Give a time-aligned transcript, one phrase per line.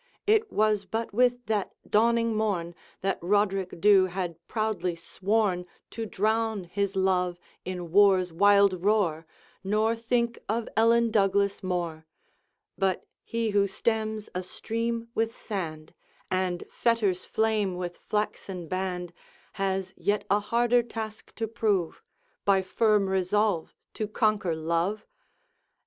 [0.25, 6.63] It was but with that dawning morn That Roderick Dhu had proudly sworn To drown
[6.63, 9.27] his love in war's wild roar,
[9.63, 12.07] Nor think of Ellen Douglas more;
[12.79, 15.93] But he who stems a stream with sand,
[16.31, 19.13] And fetters flame with flaxen band,
[19.53, 22.01] Has yet a harder task to prove,
[22.43, 25.05] By firm resolve to conquer love!